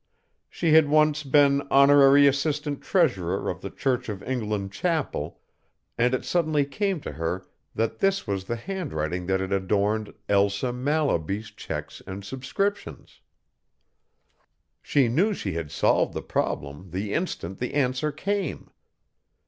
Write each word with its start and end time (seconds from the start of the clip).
She 0.49 0.73
had 0.73 0.89
once 0.89 1.21
been 1.21 1.61
honorary 1.69 2.25
assistant 2.25 2.81
treasurer 2.81 3.47
of 3.51 3.61
the 3.61 3.69
Church 3.69 4.09
of 4.09 4.23
England 4.23 4.71
chapel, 4.71 5.39
and 5.95 6.15
it 6.15 6.25
suddenly 6.25 6.65
came 6.65 6.99
to 7.01 7.11
her 7.11 7.45
that 7.75 7.99
this 7.99 8.25
was 8.25 8.45
the 8.45 8.55
handwriting 8.55 9.27
that 9.27 9.39
had 9.41 9.51
adorned 9.53 10.11
Elsa 10.27 10.73
Mallaby's 10.73 11.51
checks 11.51 12.01
and 12.07 12.25
subscriptions. 12.25 13.21
She 14.81 15.07
knew 15.07 15.35
she 15.35 15.53
had 15.53 15.69
solved 15.69 16.15
the 16.15 16.23
problem 16.23 16.89
the 16.89 17.13
instant 17.13 17.59
the 17.59 17.75
answer 17.75 18.11
came. 18.11 18.71